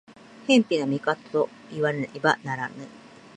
[0.47, 2.87] 偏頗な見方といわねばならぬ。